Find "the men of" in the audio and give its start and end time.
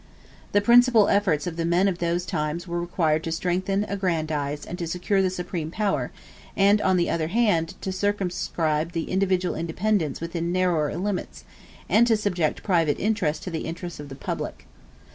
1.57-1.99